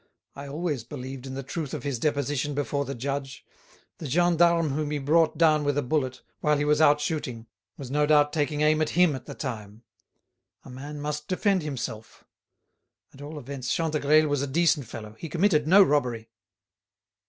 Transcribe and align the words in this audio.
I 0.35 0.47
always 0.47 0.83
believed 0.83 1.27
in 1.27 1.35
the 1.35 1.43
truth 1.43 1.75
of 1.75 1.83
his 1.83 1.99
deposition 1.99 2.55
before 2.55 2.85
the 2.85 2.95
judge. 2.95 3.45
The 3.99 4.09
gendarme 4.09 4.71
whom 4.71 4.89
he 4.89 4.97
brought 4.97 5.37
down 5.37 5.63
with 5.63 5.77
a 5.77 5.83
bullet, 5.83 6.23
while 6.39 6.57
he 6.57 6.65
was 6.65 6.81
out 6.81 6.99
shooting, 6.99 7.45
was 7.77 7.91
no 7.91 8.07
doubt 8.07 8.33
taking 8.33 8.61
aim 8.61 8.81
at 8.81 8.89
him 8.97 9.13
at 9.15 9.27
the 9.27 9.35
time. 9.35 9.83
A 10.65 10.71
man 10.71 10.99
must 10.99 11.27
defend 11.27 11.61
himself! 11.61 12.23
At 13.13 13.21
all 13.21 13.37
events 13.37 13.71
Chantegreil 13.75 14.27
was 14.27 14.41
a 14.41 14.47
decent 14.47 14.87
fellow; 14.87 15.15
he 15.19 15.29
committed 15.29 15.67
no 15.67 15.83
robbery." 15.83 16.31